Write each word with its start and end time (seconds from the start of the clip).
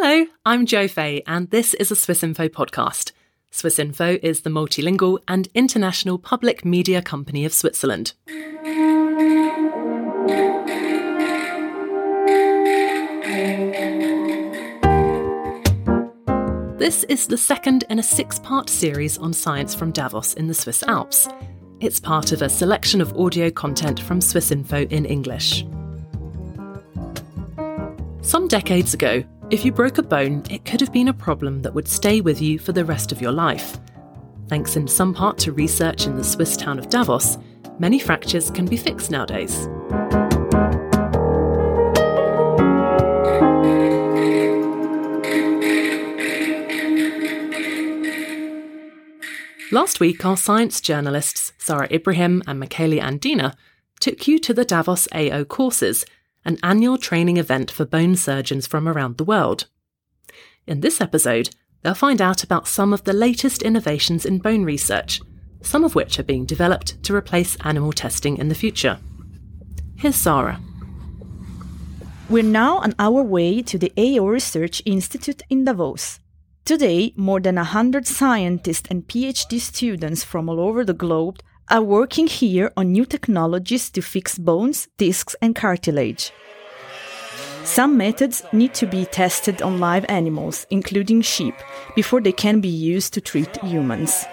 Hello, 0.00 0.26
I'm 0.46 0.64
Jo 0.64 0.86
Fay, 0.86 1.24
and 1.26 1.50
this 1.50 1.74
is 1.74 1.90
a 1.90 1.96
Swissinfo 1.96 2.48
podcast. 2.48 3.10
Swissinfo 3.50 4.20
is 4.22 4.42
the 4.42 4.48
multilingual 4.48 5.18
and 5.26 5.48
international 5.54 6.20
public 6.20 6.64
media 6.64 7.02
company 7.02 7.44
of 7.44 7.52
Switzerland. 7.52 8.12
This 16.78 17.02
is 17.08 17.26
the 17.26 17.36
second 17.36 17.82
in 17.90 17.98
a 17.98 18.04
six 18.04 18.38
part 18.38 18.70
series 18.70 19.18
on 19.18 19.32
science 19.32 19.74
from 19.74 19.90
Davos 19.90 20.34
in 20.34 20.46
the 20.46 20.54
Swiss 20.54 20.84
Alps. 20.84 21.28
It's 21.80 21.98
part 21.98 22.30
of 22.30 22.40
a 22.40 22.48
selection 22.48 23.00
of 23.00 23.12
audio 23.18 23.50
content 23.50 23.98
from 23.98 24.20
Swissinfo 24.20 24.88
in 24.92 25.04
English. 25.06 25.66
Some 28.22 28.46
decades 28.46 28.94
ago, 28.94 29.24
if 29.50 29.64
you 29.64 29.72
broke 29.72 29.96
a 29.96 30.02
bone, 30.02 30.42
it 30.50 30.66
could 30.66 30.80
have 30.80 30.92
been 30.92 31.08
a 31.08 31.12
problem 31.12 31.62
that 31.62 31.72
would 31.72 31.88
stay 31.88 32.20
with 32.20 32.40
you 32.42 32.58
for 32.58 32.72
the 32.72 32.84
rest 32.84 33.12
of 33.12 33.22
your 33.22 33.32
life. 33.32 33.78
Thanks 34.48 34.76
in 34.76 34.86
some 34.86 35.14
part 35.14 35.38
to 35.38 35.52
research 35.52 36.06
in 36.06 36.16
the 36.16 36.24
Swiss 36.24 36.56
town 36.56 36.78
of 36.78 36.90
Davos, 36.90 37.38
many 37.78 37.98
fractures 37.98 38.50
can 38.50 38.66
be 38.66 38.76
fixed 38.76 39.10
nowadays. 39.10 39.66
Last 49.70 50.00
week, 50.00 50.24
our 50.24 50.36
science 50.36 50.80
journalists, 50.80 51.52
Sara 51.58 51.88
Ibrahim 51.90 52.42
and 52.46 52.58
Michele 52.60 53.00
Andina, 53.00 53.54
took 54.00 54.26
you 54.26 54.38
to 54.40 54.54
the 54.54 54.64
Davos 54.64 55.08
AO 55.14 55.44
courses, 55.44 56.04
an 56.44 56.58
annual 56.62 56.98
training 56.98 57.36
event 57.36 57.70
for 57.70 57.84
bone 57.84 58.16
surgeons 58.16 58.66
from 58.66 58.88
around 58.88 59.16
the 59.16 59.24
world. 59.24 59.66
In 60.66 60.80
this 60.80 61.00
episode, 61.00 61.50
they'll 61.82 61.94
find 61.94 62.20
out 62.20 62.42
about 62.44 62.68
some 62.68 62.92
of 62.92 63.04
the 63.04 63.12
latest 63.12 63.62
innovations 63.62 64.26
in 64.26 64.38
bone 64.38 64.64
research, 64.64 65.20
some 65.62 65.84
of 65.84 65.94
which 65.94 66.18
are 66.18 66.24
being 66.24 66.44
developed 66.44 67.02
to 67.04 67.14
replace 67.14 67.56
animal 67.64 67.92
testing 67.92 68.36
in 68.36 68.48
the 68.48 68.54
future. 68.54 68.98
Here's 69.96 70.16
Sara. 70.16 70.60
We're 72.28 72.42
now 72.42 72.78
on 72.78 72.94
our 72.98 73.22
way 73.22 73.62
to 73.62 73.78
the 73.78 73.92
AO 73.96 74.26
Research 74.26 74.82
Institute 74.84 75.42
in 75.48 75.64
Davos. 75.64 76.20
Today, 76.64 77.14
more 77.16 77.40
than 77.40 77.54
100 77.54 78.06
scientists 78.06 78.86
and 78.90 79.08
PhD 79.08 79.58
students 79.58 80.22
from 80.24 80.50
all 80.50 80.60
over 80.60 80.84
the 80.84 80.92
globe 80.92 81.40
are 81.70 81.82
working 81.82 82.26
here 82.26 82.72
on 82.76 82.92
new 82.92 83.04
technologies 83.04 83.90
to 83.90 84.02
fix 84.02 84.38
bones, 84.38 84.88
discs, 84.96 85.36
and 85.42 85.54
cartilage. 85.54 86.32
Some 87.64 87.98
methods 87.98 88.42
need 88.52 88.72
to 88.74 88.86
be 88.86 89.04
tested 89.04 89.60
on 89.60 89.78
live 89.78 90.06
animals, 90.08 90.66
including 90.70 91.20
sheep, 91.20 91.54
before 91.94 92.20
they 92.20 92.32
can 92.32 92.60
be 92.60 92.68
used 92.68 93.12
to 93.14 93.20
treat 93.20 93.56
humans. 93.58 94.24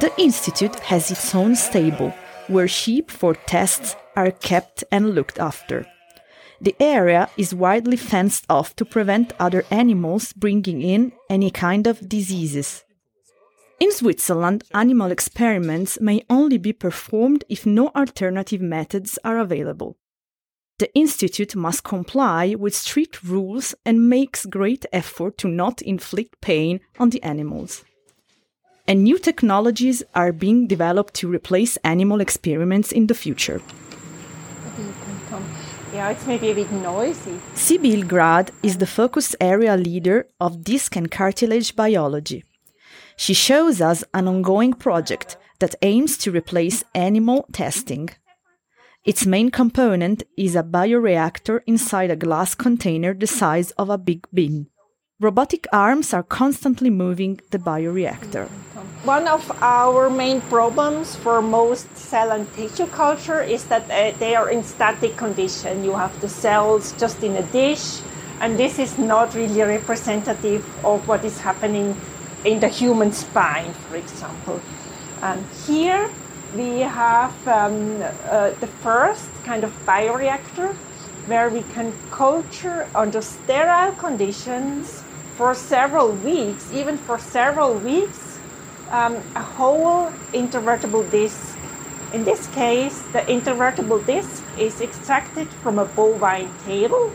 The 0.00 0.12
Institute 0.18 0.78
has 0.80 1.10
its 1.10 1.34
own 1.34 1.56
stable, 1.56 2.14
where 2.46 2.68
sheep 2.68 3.10
for 3.10 3.34
tests 3.34 3.96
are 4.16 4.30
kept 4.30 4.84
and 4.92 5.14
looked 5.14 5.38
after. 5.38 5.86
The 6.60 6.76
area 6.78 7.28
is 7.36 7.54
widely 7.54 7.96
fenced 7.96 8.44
off 8.48 8.76
to 8.76 8.84
prevent 8.84 9.32
other 9.40 9.64
animals 9.70 10.32
bringing 10.32 10.80
in 10.80 11.12
any 11.28 11.50
kind 11.50 11.86
of 11.86 12.08
diseases. 12.08 12.84
In 13.80 13.90
Switzerland, 13.90 14.64
animal 14.72 15.10
experiments 15.10 16.00
may 16.00 16.24
only 16.30 16.58
be 16.58 16.72
performed 16.72 17.44
if 17.48 17.66
no 17.66 17.88
alternative 17.88 18.60
methods 18.60 19.18
are 19.24 19.38
available. 19.38 19.96
The 20.78 20.94
Institute 20.94 21.54
must 21.54 21.84
comply 21.84 22.54
with 22.54 22.74
strict 22.74 23.22
rules 23.22 23.74
and 23.84 24.08
makes 24.08 24.46
great 24.46 24.86
effort 24.92 25.38
to 25.38 25.48
not 25.48 25.82
inflict 25.82 26.40
pain 26.40 26.80
on 26.98 27.10
the 27.10 27.22
animals. 27.22 27.84
And 28.86 29.02
new 29.02 29.18
technologies 29.18 30.02
are 30.14 30.32
being 30.32 30.66
developed 30.66 31.14
to 31.14 31.28
replace 31.28 31.76
animal 31.78 32.20
experiments 32.20 32.92
in 32.92 33.06
the 33.06 33.14
future. 33.14 33.60
Yeah, 35.92 36.10
it's 36.10 36.26
maybe 36.26 36.50
a 36.50 36.54
bit 36.54 36.72
noisy. 36.72 37.40
Sibylle 37.54 38.04
Grad 38.04 38.50
is 38.62 38.78
the 38.78 38.86
focus 38.86 39.36
area 39.40 39.76
leader 39.76 40.26
of 40.40 40.64
disc 40.64 40.96
and 40.96 41.08
cartilage 41.10 41.76
biology. 41.76 42.44
She 43.16 43.34
shows 43.34 43.80
us 43.80 44.04
an 44.12 44.28
ongoing 44.28 44.72
project 44.72 45.36
that 45.60 45.76
aims 45.82 46.18
to 46.18 46.32
replace 46.32 46.84
animal 46.94 47.46
testing. 47.52 48.10
Its 49.04 49.26
main 49.26 49.50
component 49.50 50.22
is 50.36 50.56
a 50.56 50.62
bioreactor 50.62 51.60
inside 51.66 52.10
a 52.10 52.16
glass 52.16 52.54
container 52.54 53.14
the 53.14 53.26
size 53.26 53.70
of 53.72 53.90
a 53.90 53.98
big 53.98 54.26
bin. 54.32 54.66
Robotic 55.20 55.66
arms 55.72 56.12
are 56.12 56.22
constantly 56.22 56.90
moving 56.90 57.40
the 57.50 57.58
bioreactor. 57.58 58.48
One 59.04 59.28
of 59.28 59.44
our 59.62 60.10
main 60.10 60.40
problems 60.40 61.14
for 61.16 61.40
most 61.42 61.94
cell 61.96 62.32
and 62.32 62.52
tissue 62.54 62.86
culture 62.86 63.42
is 63.42 63.64
that 63.64 63.84
uh, 63.90 64.16
they 64.18 64.34
are 64.34 64.50
in 64.50 64.64
static 64.64 65.16
condition. 65.16 65.84
You 65.84 65.92
have 65.92 66.18
the 66.20 66.28
cells 66.28 66.92
just 66.98 67.22
in 67.22 67.36
a 67.36 67.42
dish, 67.52 68.00
and 68.40 68.58
this 68.58 68.78
is 68.78 68.98
not 68.98 69.34
really 69.34 69.60
representative 69.62 70.64
of 70.84 71.06
what 71.06 71.24
is 71.24 71.38
happening 71.38 71.94
in 72.44 72.60
the 72.60 72.68
human 72.68 73.12
spine, 73.12 73.72
for 73.88 73.96
example. 73.96 74.60
And 75.22 75.44
here 75.66 76.10
we 76.54 76.80
have 76.80 77.34
um, 77.48 78.02
uh, 78.02 78.50
the 78.60 78.66
first 78.82 79.28
kind 79.44 79.64
of 79.64 79.72
bioreactor 79.86 80.74
where 81.26 81.48
we 81.48 81.62
can 81.74 81.92
culture 82.10 82.86
under 82.94 83.22
sterile 83.22 83.92
conditions 83.92 85.02
for 85.36 85.54
several 85.54 86.12
weeks, 86.12 86.70
even 86.72 86.96
for 86.98 87.18
several 87.18 87.74
weeks, 87.74 88.38
um, 88.90 89.16
a 89.34 89.42
whole 89.42 90.12
intervertebral 90.32 91.10
disc. 91.10 91.56
In 92.12 92.24
this 92.24 92.46
case, 92.48 93.02
the 93.12 93.20
intervertebral 93.20 94.06
disc 94.06 94.44
is 94.58 94.80
extracted 94.80 95.48
from 95.62 95.78
a 95.78 95.84
bovine 95.84 96.50
tail, 96.64 97.10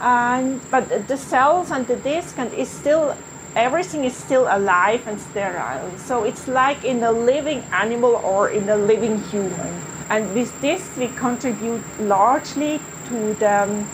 and 0.00 0.60
but 0.70 1.08
the 1.08 1.16
cells 1.16 1.70
and 1.70 1.86
the 1.88 1.96
disc 1.96 2.38
and 2.38 2.52
is 2.52 2.68
still 2.68 3.16
everything 3.56 4.04
is 4.04 4.14
still 4.14 4.46
alive 4.50 5.02
and 5.08 5.18
sterile. 5.18 5.90
So 5.98 6.24
it's 6.24 6.46
like 6.46 6.84
in 6.84 7.02
a 7.02 7.10
living 7.10 7.64
animal 7.72 8.16
or 8.16 8.50
in 8.50 8.68
a 8.68 8.76
living 8.76 9.18
human. 9.24 9.82
And 10.10 10.32
with 10.34 10.52
this, 10.60 10.88
we 10.96 11.08
contribute 11.08 11.82
largely 11.98 12.80
to 13.08 13.34
the 13.34 13.62
um, 13.62 13.88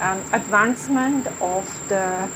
um 0.00 0.20
advancement 0.32 1.26
of 1.40 1.64
the 1.88 2.30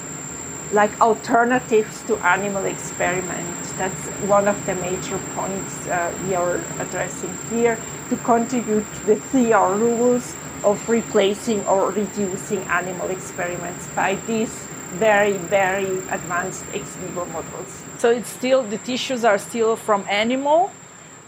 like 0.72 1.00
alternatives 1.00 2.02
to 2.08 2.16
animal 2.26 2.64
experiment. 2.64 3.62
That's 3.76 4.06
one 4.26 4.48
of 4.48 4.56
the 4.66 4.74
major 4.76 5.18
points 5.34 5.86
uh, 5.86 6.10
we 6.26 6.34
are 6.34 6.60
addressing 6.80 7.32
here 7.50 7.78
to 8.08 8.16
contribute 8.16 8.86
to 8.94 9.06
the 9.06 9.16
3R 9.16 9.78
rules 9.78 10.34
of 10.64 10.88
replacing 10.88 11.64
or 11.66 11.90
reducing 11.90 12.60
animal 12.80 13.10
experiments 13.10 13.86
by 13.88 14.14
these 14.26 14.66
very, 14.92 15.32
very 15.32 15.98
advanced 16.10 16.64
ex 16.74 16.96
vivo 16.96 17.24
models. 17.26 17.82
So 17.98 18.10
it's 18.10 18.28
still, 18.28 18.62
the 18.62 18.78
tissues 18.78 19.24
are 19.24 19.38
still 19.38 19.76
from 19.76 20.04
animal, 20.08 20.70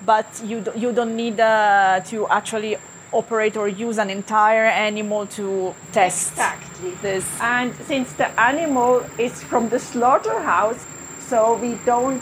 but 0.04 0.26
you, 0.44 0.60
do, 0.60 0.72
you 0.76 0.92
don't 0.92 1.16
need 1.16 1.40
uh, 1.40 2.00
to 2.06 2.28
actually 2.28 2.76
operate 3.12 3.56
or 3.56 3.68
use 3.68 3.98
an 3.98 4.10
entire 4.10 4.66
animal 4.66 5.26
to 5.26 5.74
test 5.92 6.32
exactly. 6.32 6.90
this. 7.00 7.24
And 7.40 7.74
since 7.86 8.12
the 8.14 8.28
animal 8.40 9.06
is 9.18 9.42
from 9.42 9.68
the 9.68 9.78
slaughterhouse, 9.78 10.84
so 11.20 11.54
we 11.56 11.78
don't 11.86 12.20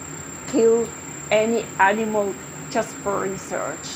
kill 0.48 0.86
any 1.30 1.64
animal 1.80 2.34
just 2.70 2.90
for 2.96 3.20
research. 3.20 3.86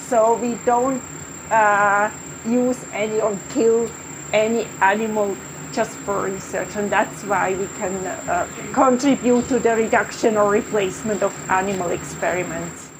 So 0.00 0.36
we 0.36 0.54
don't 0.64 1.02
uh, 1.50 2.10
use 2.46 2.78
any 2.92 3.20
or 3.20 3.38
kill 3.50 3.90
any 4.32 4.66
animal 4.80 5.36
just 5.78 5.96
for 5.98 6.22
research, 6.22 6.74
and 6.74 6.90
that's 6.90 7.22
why 7.22 7.54
we 7.54 7.68
can 7.78 7.94
uh, 8.04 8.48
contribute 8.72 9.46
to 9.46 9.60
the 9.60 9.76
reduction 9.76 10.36
or 10.36 10.50
replacement 10.50 11.22
of 11.22 11.32
animal 11.48 11.90
experiments. 11.90 12.90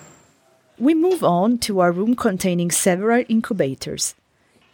We 0.78 0.94
move 0.94 1.24
on 1.24 1.58
to 1.66 1.80
a 1.82 1.90
room 1.90 2.14
containing 2.14 2.70
several 2.70 3.24
incubators. 3.28 4.14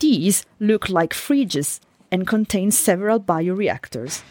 These 0.01 0.45
look 0.61 0.91
like 0.91 1.15
fridges 1.15 1.81
and 2.11 2.27
contain 2.27 2.71
several 2.73 3.19
bioreactors. 3.19 4.23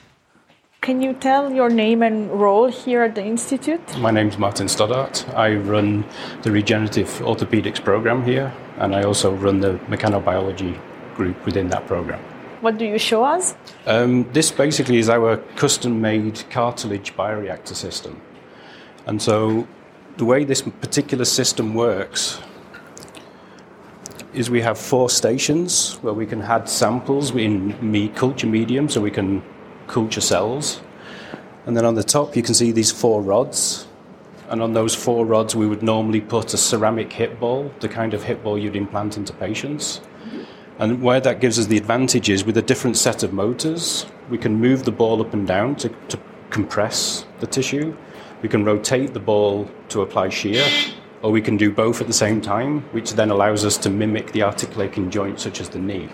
Can 0.81 1.01
you 1.01 1.13
tell 1.13 1.51
your 1.51 1.69
name 1.69 2.03
and 2.03 2.29
role 2.29 2.67
here 2.67 3.01
at 3.01 3.15
the 3.15 3.25
Institute? 3.25 3.97
My 3.97 4.11
name 4.11 4.27
is 4.27 4.37
Martin 4.37 4.67
Stoddart. 4.67 5.27
I 5.33 5.55
run 5.55 6.05
the 6.43 6.51
regenerative 6.51 7.09
orthopedics 7.21 7.83
program 7.83 8.23
here, 8.23 8.53
and 8.77 8.93
I 8.93 9.01
also 9.01 9.33
run 9.33 9.61
the 9.61 9.79
mechanobiology 9.89 10.77
group 11.15 11.43
within 11.43 11.69
that 11.69 11.87
program. 11.87 12.21
What 12.63 12.77
do 12.77 12.85
you 12.85 12.97
show 12.97 13.25
us? 13.25 13.55
Um, 13.85 14.23
this 14.31 14.49
basically 14.49 14.97
is 14.97 15.09
our 15.09 15.35
custom 15.57 15.99
made 15.99 16.49
cartilage 16.49 17.13
bioreactor 17.13 17.75
system. 17.75 18.21
And 19.05 19.21
so 19.21 19.67
the 20.15 20.23
way 20.23 20.45
this 20.45 20.61
particular 20.61 21.25
system 21.25 21.73
works 21.73 22.39
is 24.33 24.49
we 24.49 24.61
have 24.61 24.77
four 24.77 25.09
stations 25.09 25.95
where 25.95 26.13
we 26.13 26.25
can 26.25 26.41
add 26.41 26.69
samples 26.69 27.35
in 27.35 27.75
me 27.81 28.07
culture 28.07 28.47
medium, 28.47 28.87
so 28.87 29.01
we 29.01 29.11
can 29.11 29.43
culture 29.87 30.21
cells. 30.21 30.79
And 31.65 31.75
then 31.75 31.83
on 31.83 31.95
the 31.95 32.03
top, 32.03 32.33
you 32.33 32.43
can 32.43 32.53
see 32.53 32.71
these 32.71 32.93
four 32.93 33.21
rods. 33.21 33.87
And 34.47 34.61
on 34.61 34.71
those 34.71 34.95
four 34.95 35.25
rods, 35.25 35.53
we 35.53 35.67
would 35.67 35.83
normally 35.83 36.21
put 36.21 36.53
a 36.53 36.57
ceramic 36.57 37.11
hip 37.11 37.41
ball, 37.41 37.73
the 37.81 37.89
kind 37.89 38.13
of 38.13 38.23
hip 38.23 38.41
ball 38.41 38.57
you'd 38.57 38.77
implant 38.77 39.17
into 39.17 39.33
patients. 39.33 39.99
And 40.79 41.01
where 41.01 41.19
that 41.19 41.39
gives 41.39 41.59
us 41.59 41.67
the 41.67 41.77
advantage 41.77 42.29
is 42.29 42.43
with 42.43 42.57
a 42.57 42.61
different 42.61 42.97
set 42.97 43.23
of 43.23 43.31
motors, 43.31 44.05
we 44.29 44.37
can 44.37 44.59
move 44.59 44.85
the 44.85 44.91
ball 44.91 45.21
up 45.21 45.33
and 45.33 45.47
down 45.47 45.75
to, 45.77 45.89
to 45.89 46.19
compress 46.49 47.25
the 47.39 47.47
tissue. 47.47 47.95
We 48.41 48.49
can 48.49 48.65
rotate 48.65 49.13
the 49.13 49.19
ball 49.19 49.69
to 49.89 50.01
apply 50.01 50.29
shear, 50.29 50.65
or 51.21 51.31
we 51.31 51.41
can 51.41 51.57
do 51.57 51.71
both 51.71 52.01
at 52.01 52.07
the 52.07 52.13
same 52.13 52.41
time, 52.41 52.81
which 52.91 53.13
then 53.13 53.29
allows 53.29 53.63
us 53.63 53.77
to 53.79 53.89
mimic 53.89 54.31
the 54.31 54.43
articulating 54.43 55.09
joint, 55.09 55.39
such 55.39 55.61
as 55.61 55.69
the 55.69 55.79
knee. 55.79 56.09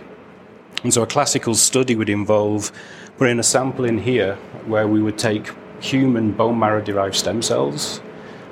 And 0.84 0.94
so 0.94 1.04
a 1.04 1.08
classical 1.08 1.56
study 1.56 1.96
would 1.96 2.10
involve 2.10 2.72
putting 3.18 3.40
a 3.40 3.44
sample 3.44 3.86
in 3.86 3.98
here 3.98 4.36
where 4.66 4.88
we 4.88 5.02
would 5.02 5.18
take 5.18 5.52
human 5.82 6.32
bone 6.32 6.60
marrow 6.60 6.82
derived 6.82 7.16
stem 7.16 7.42
cells 7.42 8.02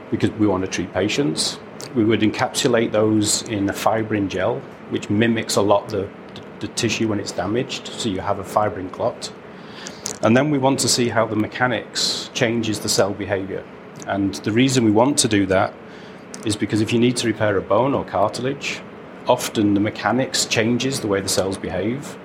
because 0.10 0.32
we 0.32 0.48
want 0.48 0.64
to 0.66 0.72
treat 0.72 0.94
patients. 0.94 1.60
We 1.96 2.04
would 2.04 2.22
encapsulate 2.22 2.92
those 2.92 3.44
in 3.44 3.70
a 3.70 3.74
fibrin 3.74 4.30
gel, 4.30 4.60
which 4.90 5.10
mimics 5.10 5.56
a 5.56 5.62
lot 5.62 5.90
the, 5.90 6.10
the, 6.34 6.42
the 6.60 6.68
tissue 6.70 7.08
when 7.08 7.20
it's 7.20 7.32
damaged, 7.32 7.88
so 7.88 8.10
you 8.10 8.20
have 8.20 8.40
a 8.40 8.44
fibrin 8.44 8.90
clot. 8.90 9.32
And 10.22 10.36
then 10.36 10.52
we 10.52 10.58
want 10.58 10.80
to 10.80 10.88
see 10.88 11.10
how 11.10 11.26
the 11.26 11.36
mechanics 11.36 12.30
changes 12.34 12.80
the 12.80 12.90
cell 12.90 13.14
behavior. 13.14 13.64
And 14.08 14.36
the 14.36 14.52
reason 14.52 14.86
we 14.86 14.92
want 14.92 15.18
to 15.20 15.28
do 15.28 15.46
that 15.48 15.74
is 16.46 16.56
because 16.56 16.82
if 16.82 16.94
you 16.94 17.00
need 17.00 17.18
to 17.18 17.28
repair 17.28 17.58
a 17.58 17.62
bone 17.62 17.94
or 17.94 18.06
cartilage, 18.06 18.82
often 19.28 19.74
the 19.74 19.80
mechanics 19.80 20.46
changes 20.46 21.02
the 21.02 21.08
way 21.08 21.22
the 21.22 21.30
cells 21.30 21.58
behave. 21.58 22.18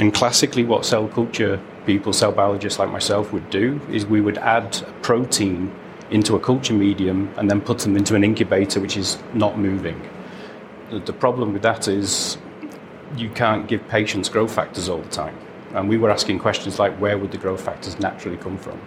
And 0.00 0.12
classically, 0.12 0.64
what 0.64 0.84
cell 0.84 1.06
culture 1.08 1.60
people, 1.86 2.12
cell 2.12 2.32
biologists 2.32 2.78
like 2.78 2.90
myself, 2.90 3.32
would 3.32 3.50
do 3.50 3.80
is 3.90 4.06
we 4.06 4.20
would 4.20 4.38
add 4.38 4.82
a 4.82 4.92
protein 5.02 5.72
into 6.12 6.36
a 6.36 6.40
culture 6.40 6.74
medium 6.74 7.32
and 7.36 7.50
then 7.50 7.60
put 7.60 7.78
them 7.78 7.96
into 7.96 8.14
an 8.14 8.22
incubator 8.22 8.80
which 8.80 8.96
is 8.96 9.18
not 9.32 9.58
moving. 9.58 10.00
The, 10.90 11.12
problem 11.12 11.54
with 11.54 11.62
that 11.62 11.88
is 11.88 12.36
you 13.16 13.30
can't 13.30 13.66
give 13.66 13.86
patients 13.88 14.28
growth 14.28 14.54
factors 14.54 14.88
all 14.88 15.00
the 15.00 15.08
time. 15.08 15.36
And 15.74 15.88
we 15.88 15.96
were 15.96 16.10
asking 16.10 16.38
questions 16.38 16.78
like 16.78 16.94
where 17.00 17.16
would 17.16 17.30
the 17.30 17.38
growth 17.38 17.62
factors 17.62 17.98
naturally 17.98 18.36
come 18.36 18.58
from? 18.58 18.78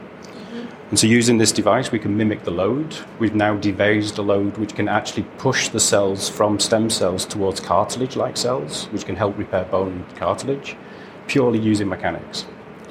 And 0.91 0.99
so, 0.99 1.07
using 1.07 1.39
this 1.39 1.51
device, 1.51 1.91
we 1.91 1.97
can 1.97 2.15
mimic 2.15 2.43
the 2.43 2.51
load. 2.51 2.95
We've 3.17 3.33
now 3.33 3.55
devised 3.55 4.19
a 4.19 4.21
load 4.21 4.57
which 4.57 4.75
can 4.75 4.87
actually 4.87 5.23
push 5.39 5.69
the 5.69 5.79
cells 5.79 6.29
from 6.29 6.59
stem 6.59 6.91
cells 6.91 7.25
towards 7.25 7.59
cartilage 7.59 8.15
like 8.15 8.37
cells, 8.37 8.85
which 8.91 9.03
can 9.03 9.15
help 9.15 9.35
repair 9.35 9.65
bone 9.65 10.05
cartilage, 10.15 10.77
purely 11.25 11.57
using 11.57 11.89
mechanics. 11.89 12.45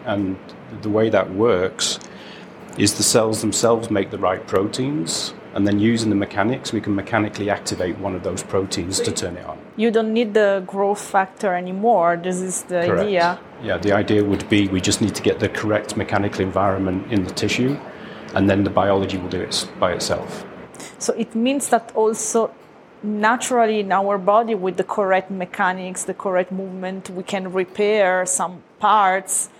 And 0.04 0.36
the 0.82 0.90
way 0.90 1.08
that 1.08 1.32
works 1.32 2.00
is 2.76 2.94
the 2.94 3.02
cells 3.02 3.40
themselves 3.40 3.90
make 3.90 4.10
the 4.10 4.18
right 4.18 4.46
proteins, 4.46 5.34
and 5.54 5.66
then 5.66 5.78
using 5.78 6.10
the 6.10 6.16
mechanics, 6.16 6.72
we 6.72 6.80
can 6.80 6.94
mechanically 6.94 7.48
activate 7.48 7.96
one 7.98 8.14
of 8.14 8.24
those 8.24 8.42
proteins 8.42 8.98
to 9.00 9.12
turn 9.12 9.36
it 9.36 9.46
on. 9.46 9.58
You 9.76 9.92
don't 9.92 10.12
need 10.12 10.34
the 10.34 10.64
growth 10.66 11.00
factor 11.00 11.54
anymore. 11.54 12.16
This 12.16 12.40
is 12.40 12.62
the 12.64 12.86
Correct. 12.86 13.02
idea. 13.02 13.38
Yeah, 13.62 13.78
the 13.78 13.92
idea 13.92 14.24
would 14.24 14.48
be 14.48 14.66
we 14.68 14.80
just 14.80 15.00
need 15.00 15.14
to 15.14 15.22
get 15.22 15.38
the 15.38 15.48
correct 15.48 15.96
mechanical 15.96 16.40
environment 16.40 17.12
in 17.12 17.24
the 17.24 17.30
tissue, 17.30 17.76
and 18.34 18.50
then 18.50 18.64
the 18.64 18.70
biology 18.70 19.16
will 19.16 19.28
do 19.28 19.40
it 19.40 19.68
by 19.78 19.92
itself. 19.92 20.44
So 20.98 21.12
it 21.14 21.34
means 21.36 21.68
that 21.68 21.92
also 21.94 22.50
naturally 23.04 23.80
in 23.80 23.92
our 23.92 24.18
body, 24.18 24.54
with 24.54 24.76
the 24.76 24.84
correct 24.84 25.30
mechanics, 25.30 26.04
the 26.04 26.14
correct 26.14 26.50
movement, 26.50 27.10
we 27.10 27.22
can 27.22 27.52
repair 27.52 28.26
some 28.26 28.62
parts. 28.80 29.50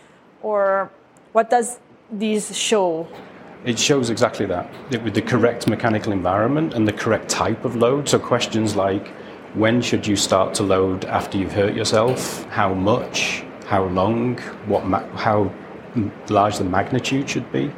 Or 0.43 0.90
what 1.32 1.50
does 1.50 1.78
this 2.10 2.54
show? 2.54 3.08
It 3.64 3.78
shows 3.78 4.10
exactly 4.10 4.46
that 4.46 4.70
that 4.90 5.02
with 5.02 5.14
the 5.14 5.22
correct 5.22 5.66
mechanical 5.66 6.12
environment 6.12 6.74
and 6.74 6.86
the 6.86 6.92
correct 6.92 7.28
type 7.28 7.64
of 7.64 7.76
load. 7.76 8.08
So, 8.08 8.18
questions 8.18 8.76
like 8.76 9.08
when 9.54 9.80
should 9.80 10.06
you 10.06 10.16
start 10.16 10.52
to 10.54 10.62
load 10.62 11.04
after 11.06 11.38
you've 11.38 11.52
hurt 11.52 11.74
yourself? 11.74 12.44
How 12.50 12.74
much? 12.74 13.44
How 13.66 13.84
long? 13.84 14.38
What 14.66 14.86
ma- 14.86 15.08
how 15.16 15.50
large 16.28 16.58
the 16.58 16.64
magnitude 16.64 17.30
should 17.30 17.50
be? 17.52 17.72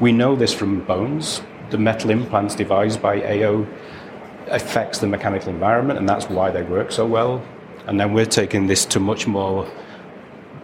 We 0.00 0.12
know 0.12 0.36
this 0.36 0.54
from 0.54 0.80
bones. 0.84 1.42
The 1.70 1.78
metal 1.78 2.10
implants 2.10 2.54
devised 2.54 3.02
by 3.02 3.22
AO 3.22 3.66
affects 4.48 4.98
the 4.98 5.06
mechanical 5.06 5.50
environment, 5.50 5.98
and 5.98 6.08
that's 6.08 6.28
why 6.28 6.50
they 6.50 6.62
work 6.62 6.90
so 6.90 7.06
well. 7.06 7.42
And 7.86 8.00
then 8.00 8.14
we're 8.14 8.26
taking 8.26 8.66
this 8.66 8.84
to 8.86 9.00
much 9.00 9.26
more 9.26 9.70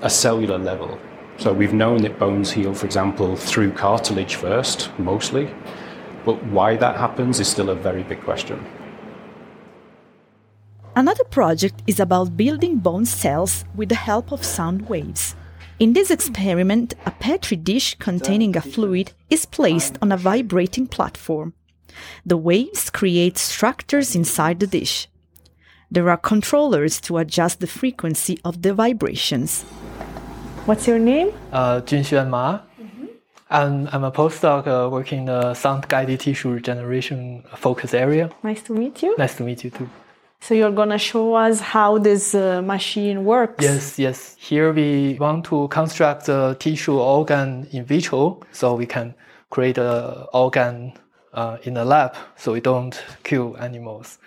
a 0.01 0.11
cellular 0.11 0.59
level. 0.59 0.99
So 1.39 1.53
we've 1.53 1.75
known 1.75 2.03
that 2.03 2.19
bones 2.19 2.51
heal, 2.51 2.75
for 2.75 2.87
example, 2.87 3.37
through 3.37 3.73
cartilage 3.73 4.37
first, 4.37 4.91
mostly. 4.99 5.55
But 6.25 6.43
why 6.47 6.77
that 6.77 6.97
happens 6.97 7.41
is 7.41 7.49
still 7.49 7.71
a 7.71 7.75
very 7.75 8.03
big 8.03 8.23
question. 8.23 8.65
Another 10.97 11.25
project 11.25 11.83
is 11.87 12.01
about 12.01 12.39
building 12.39 12.79
bone 12.79 13.05
cells 13.05 13.67
with 13.75 13.91
the 13.91 13.95
help 13.95 14.33
of 14.33 14.43
sound 14.43 14.89
waves. 14.89 15.37
In 15.79 15.93
this 15.93 16.11
experiment, 16.11 16.95
a 17.05 17.11
petri 17.11 17.59
dish 17.59 17.97
containing 17.99 18.57
a 18.57 18.63
fluid 18.63 19.13
is 19.29 19.45
placed 19.45 19.99
on 20.01 20.11
a 20.11 20.17
vibrating 20.17 20.87
platform. 20.87 21.53
The 22.25 22.39
waves 22.39 22.89
create 22.89 23.37
structures 23.37 24.17
inside 24.17 24.59
the 24.59 24.67
dish. 24.67 25.07
There 25.91 26.09
are 26.09 26.17
controllers 26.17 26.99
to 27.03 27.19
adjust 27.19 27.61
the 27.61 27.67
frequency 27.67 28.41
of 28.43 28.63
the 28.63 28.73
vibrations. 28.73 29.67
What's 30.67 30.89
your 30.89 30.99
name? 30.99 31.33
uh, 31.53 31.81
Junxuan 31.81 32.29
Ma. 32.29 32.61
And 33.49 33.89
I'm 33.93 34.03
a 34.03 34.11
postdoc 34.11 34.67
uh, 34.67 34.91
working 34.91 35.21
in 35.21 35.25
the 35.27 35.55
sound 35.55 35.87
guided 35.87 36.19
tissue 36.19 36.51
regeneration 36.51 37.45
focus 37.55 37.95
area. 37.95 38.31
Nice 38.43 38.63
to 38.65 38.73
meet 38.73 39.01
you. 39.05 39.15
Nice 39.17 39.37
to 39.37 39.45
meet 39.45 39.63
you 39.63 39.71
too. 39.71 39.89
So 40.41 40.55
you're 40.55 40.73
gonna 40.73 40.99
show 40.99 41.35
us 41.35 41.61
how 41.61 41.99
this 41.99 42.35
uh, 42.35 42.61
machine 42.63 43.25
works. 43.25 43.63
Yes, 43.63 43.97
yes. 44.01 44.35
Here 44.41 44.73
we 44.73 45.17
want 45.21 45.45
to 45.45 45.69
construct 45.69 46.27
the 46.27 46.57
tissue 46.59 46.99
organ 46.99 47.69
in 47.71 47.85
vitro 47.85 48.41
so 48.51 48.75
we 48.75 48.87
can 48.87 49.15
create 49.51 49.79
a 49.79 50.27
organ 50.33 50.93
uh, 51.33 51.59
in 51.63 51.77
a 51.77 51.85
lab 51.85 52.17
so 52.35 52.53
we 52.53 52.61
don't 52.61 53.01
kill 53.23 53.57
animals. 53.59 54.19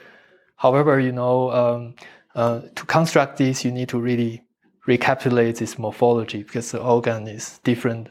However, 0.56 1.02
you 1.02 1.12
know, 1.12 1.52
um, 1.52 1.96
uh, 2.36 2.62
to 2.76 2.86
construct 2.86 3.38
this, 3.38 3.66
you 3.66 3.72
need 3.72 3.90
to 3.90 4.00
really 4.00 4.44
recapitulate 4.90 5.62
its 5.62 5.78
morphology 5.78 6.42
because 6.44 6.72
the 6.72 6.82
organ 6.82 7.28
is 7.28 7.60
different 7.64 8.10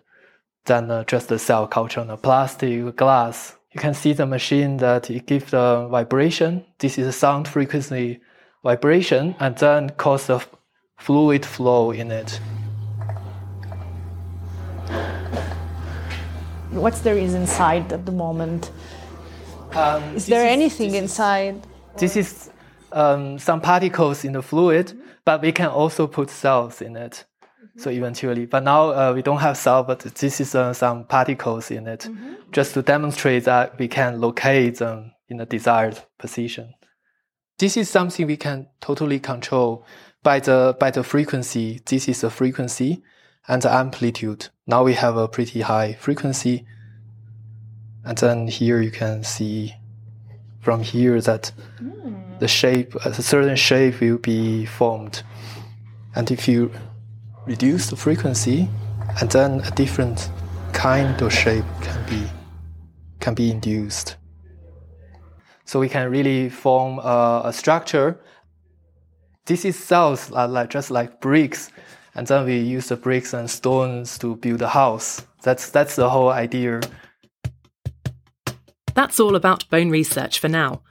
than 0.66 0.90
uh, 0.90 1.02
just 1.04 1.28
the 1.28 1.38
cell 1.38 1.66
culture 1.66 2.00
on 2.00 2.08
a 2.08 2.16
plastic 2.16 2.94
glass. 2.96 3.56
You 3.72 3.80
can 3.80 3.94
see 3.94 4.12
the 4.12 4.26
machine 4.26 4.76
that 4.78 5.10
it 5.10 5.26
gives 5.26 5.50
the 5.50 5.88
vibration. 5.90 6.64
This 6.78 6.96
is 6.96 7.06
a 7.08 7.12
sound 7.12 7.48
frequency 7.48 8.20
vibration 8.62 9.34
and 9.40 9.56
then 9.56 9.90
cause 9.90 10.28
the 10.28 10.38
fluid 10.96 11.44
flow 11.44 11.90
in 11.90 12.10
it. 12.12 12.40
What's 16.70 17.00
there 17.00 17.18
is 17.18 17.34
inside 17.34 17.92
at 17.92 18.06
the 18.06 18.12
moment? 18.12 18.70
Um, 19.72 20.02
Is 20.14 20.26
there 20.26 20.46
anything 20.46 20.92
this 20.92 20.96
is- 20.96 21.02
inside? 21.02 21.56
This 21.96 22.16
is 22.16 22.50
um, 22.92 23.38
some 23.38 23.60
particles 23.60 24.24
in 24.24 24.32
the 24.32 24.42
fluid, 24.42 24.92
but 25.28 25.42
we 25.42 25.52
can 25.52 25.66
also 25.68 26.06
put 26.06 26.30
cells 26.30 26.80
in 26.80 26.96
it. 26.96 27.26
So 27.76 27.90
eventually, 27.90 28.46
but 28.46 28.64
now 28.64 28.88
uh, 28.88 29.12
we 29.14 29.20
don't 29.20 29.40
have 29.40 29.58
cell, 29.58 29.84
but 29.84 30.00
this 30.00 30.40
is 30.40 30.54
uh, 30.54 30.72
some 30.72 31.04
particles 31.04 31.70
in 31.70 31.86
it, 31.86 32.08
just 32.50 32.72
to 32.72 32.80
demonstrate 32.80 33.44
that 33.44 33.78
we 33.78 33.88
can 33.88 34.22
locate 34.22 34.78
them 34.78 35.12
in 35.28 35.36
the 35.36 35.44
desired 35.44 36.00
position. 36.18 36.72
This 37.58 37.76
is 37.76 37.90
something 37.90 38.26
we 38.26 38.38
can 38.38 38.68
totally 38.80 39.20
control 39.20 39.84
by 40.22 40.40
the 40.40 40.74
by 40.80 40.90
the 40.90 41.04
frequency. 41.04 41.82
This 41.84 42.08
is 42.08 42.22
the 42.22 42.30
frequency 42.30 43.02
and 43.46 43.60
the 43.60 43.70
amplitude. 43.70 44.48
Now 44.66 44.82
we 44.82 44.94
have 44.94 45.18
a 45.18 45.28
pretty 45.28 45.60
high 45.60 45.92
frequency, 46.00 46.64
and 48.02 48.16
then 48.16 48.48
here 48.48 48.80
you 48.80 48.90
can 48.90 49.24
see 49.24 49.74
from 50.60 50.82
here 50.82 51.20
that 51.20 51.52
hmm. 51.78 52.38
the 52.38 52.48
shape, 52.48 52.94
a 52.96 53.14
certain 53.14 53.56
shape 53.56 54.00
will 54.00 54.18
be 54.18 54.66
formed. 54.66 55.22
And 56.14 56.30
if 56.30 56.48
you 56.48 56.72
reduce 57.46 57.88
the 57.88 57.96
frequency, 57.96 58.68
and 59.20 59.30
then 59.30 59.60
a 59.60 59.70
different 59.70 60.30
kind 60.72 61.20
of 61.22 61.32
shape 61.32 61.64
can 61.80 62.06
be 62.08 62.26
can 63.20 63.34
be 63.34 63.50
induced. 63.50 64.16
So 65.64 65.80
we 65.80 65.88
can 65.88 66.10
really 66.10 66.48
form 66.48 66.98
a, 66.98 67.42
a 67.46 67.52
structure. 67.52 68.20
This 69.46 69.64
is 69.64 69.78
cells 69.78 70.30
are 70.32 70.44
uh, 70.44 70.48
like 70.48 70.70
just 70.70 70.90
like 70.90 71.20
bricks, 71.20 71.70
and 72.14 72.26
then 72.26 72.44
we 72.44 72.58
use 72.58 72.88
the 72.88 72.96
bricks 72.96 73.32
and 73.34 73.50
stones 73.50 74.18
to 74.18 74.36
build 74.36 74.62
a 74.62 74.68
house. 74.68 75.26
That's 75.42 75.70
that's 75.70 75.96
the 75.96 76.08
whole 76.08 76.30
idea. 76.30 76.80
That's 78.98 79.20
all 79.20 79.36
about 79.36 79.70
bone 79.70 79.90
research 79.90 80.40
for 80.40 80.48
now. 80.48 80.82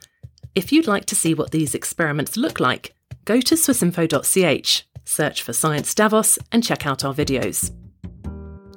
If 0.56 0.72
you'd 0.72 0.88
like 0.88 1.04
to 1.08 1.16
see 1.16 1.34
what 1.34 1.52
these 1.52 1.76
experiments 1.76 2.38
look 2.38 2.62
like, 2.62 2.96
go 3.26 3.42
to 3.42 3.56
swissinfo.ch, 3.56 4.84
search 5.04 5.44
for 5.44 5.52
Science 5.52 5.94
Davos, 5.94 6.40
and 6.54 6.64
check 6.64 6.88
out 6.88 7.04
our 7.04 7.14
videos. 7.14 7.76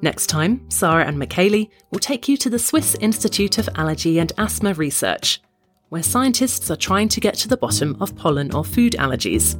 Next 0.02 0.26
time, 0.26 0.68
Sara 0.68 1.06
and 1.06 1.16
Michele 1.16 1.66
will 1.92 2.00
take 2.00 2.26
you 2.26 2.36
to 2.38 2.50
the 2.50 2.58
Swiss 2.58 2.96
Institute 2.96 3.58
of 3.58 3.68
Allergy 3.76 4.18
and 4.18 4.32
Asthma 4.36 4.74
Research, 4.74 5.40
where 5.90 6.02
scientists 6.02 6.68
are 6.68 6.76
trying 6.76 7.06
to 7.10 7.20
get 7.20 7.34
to 7.34 7.46
the 7.46 7.56
bottom 7.56 7.96
of 8.00 8.16
pollen 8.16 8.52
or 8.52 8.64
food 8.64 8.96
allergies. 8.98 9.56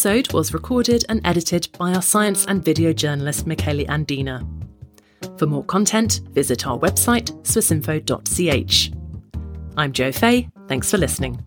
Episode 0.00 0.32
was 0.32 0.54
recorded 0.54 1.04
and 1.10 1.20
edited 1.26 1.68
by 1.76 1.92
our 1.92 2.00
science 2.00 2.46
and 2.46 2.64
video 2.64 2.90
journalist 2.90 3.46
Michele 3.46 3.84
Andina. 3.84 4.40
For 5.38 5.44
more 5.44 5.62
content, 5.62 6.22
visit 6.30 6.66
our 6.66 6.78
website, 6.78 7.30
swissinfo.ch. 7.42 8.94
I'm 9.76 9.92
Joe 9.92 10.10
Fay. 10.10 10.48
Thanks 10.68 10.90
for 10.90 10.96
listening. 10.96 11.44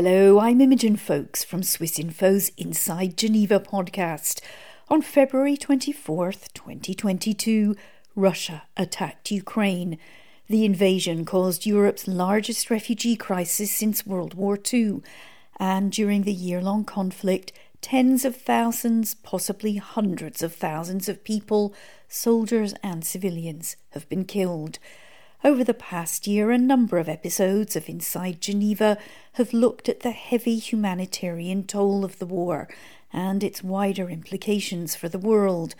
Hello, 0.00 0.38
I'm 0.38 0.60
Imogen 0.60 0.94
Foulkes 0.94 1.42
from 1.42 1.62
Swissinfo's 1.62 2.52
Inside 2.56 3.16
Geneva 3.16 3.58
podcast. 3.58 4.40
On 4.88 5.02
February 5.02 5.56
24th, 5.56 6.52
2022, 6.54 7.74
Russia 8.14 8.62
attacked 8.76 9.32
Ukraine. 9.32 9.98
The 10.46 10.64
invasion 10.64 11.24
caused 11.24 11.66
Europe's 11.66 12.06
largest 12.06 12.70
refugee 12.70 13.16
crisis 13.16 13.72
since 13.72 14.06
World 14.06 14.34
War 14.34 14.56
II, 14.72 15.00
and 15.58 15.90
during 15.90 16.22
the 16.22 16.32
year 16.32 16.62
long 16.62 16.84
conflict, 16.84 17.50
tens 17.80 18.24
of 18.24 18.36
thousands, 18.36 19.16
possibly 19.16 19.78
hundreds 19.78 20.44
of 20.44 20.54
thousands 20.54 21.08
of 21.08 21.24
people, 21.24 21.74
soldiers 22.06 22.72
and 22.84 23.04
civilians, 23.04 23.74
have 23.94 24.08
been 24.08 24.24
killed. 24.24 24.78
Over 25.44 25.62
the 25.62 25.72
past 25.72 26.26
year, 26.26 26.50
a 26.50 26.58
number 26.58 26.98
of 26.98 27.08
episodes 27.08 27.76
of 27.76 27.88
Inside 27.88 28.40
Geneva 28.40 28.98
have 29.34 29.52
looked 29.52 29.88
at 29.88 30.00
the 30.00 30.10
heavy 30.10 30.58
humanitarian 30.58 31.62
toll 31.62 32.04
of 32.04 32.18
the 32.18 32.26
war 32.26 32.68
and 33.12 33.44
its 33.44 33.62
wider 33.62 34.10
implications 34.10 34.96
for 34.96 35.08
the 35.08 35.18
world. 35.18 35.76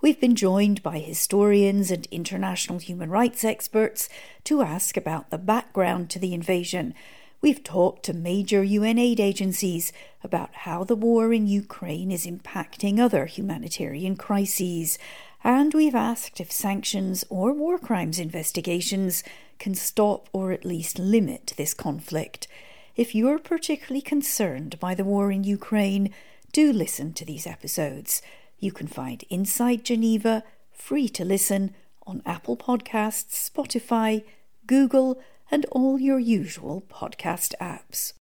We've 0.00 0.20
been 0.20 0.36
joined 0.36 0.84
by 0.84 1.00
historians 1.00 1.90
and 1.90 2.06
international 2.12 2.78
human 2.78 3.10
rights 3.10 3.44
experts 3.44 4.08
to 4.44 4.62
ask 4.62 4.96
about 4.96 5.30
the 5.30 5.38
background 5.38 6.08
to 6.10 6.20
the 6.20 6.32
invasion. 6.32 6.94
We've 7.42 7.64
talked 7.64 8.04
to 8.04 8.12
major 8.12 8.62
UN 8.62 8.98
aid 8.98 9.18
agencies 9.18 9.92
about 10.22 10.54
how 10.54 10.84
the 10.84 10.94
war 10.94 11.32
in 11.32 11.48
Ukraine 11.48 12.12
is 12.12 12.26
impacting 12.26 13.00
other 13.00 13.26
humanitarian 13.26 14.14
crises 14.14 14.98
and 15.42 15.72
we've 15.72 15.94
asked 15.94 16.40
if 16.40 16.52
sanctions 16.52 17.24
or 17.28 17.52
war 17.52 17.78
crimes 17.78 18.18
investigations 18.18 19.24
can 19.58 19.74
stop 19.74 20.28
or 20.32 20.52
at 20.52 20.64
least 20.64 20.98
limit 20.98 21.54
this 21.56 21.74
conflict. 21.74 22.46
If 22.96 23.14
you're 23.14 23.38
particularly 23.38 24.02
concerned 24.02 24.78
by 24.80 24.94
the 24.94 25.04
war 25.04 25.30
in 25.30 25.44
Ukraine, 25.44 26.12
do 26.52 26.72
listen 26.72 27.12
to 27.14 27.24
these 27.24 27.46
episodes. 27.46 28.20
You 28.58 28.72
can 28.72 28.86
find 28.86 29.24
Inside 29.30 29.84
Geneva 29.84 30.42
free 30.72 31.08
to 31.10 31.24
listen 31.24 31.74
on 32.06 32.22
Apple 32.26 32.56
Podcasts, 32.56 33.50
Spotify, 33.50 34.24
Google, 34.66 35.20
and 35.50 35.64
all 35.70 35.98
your 35.98 36.18
usual 36.18 36.82
podcast 36.90 37.54
apps. 37.60 38.12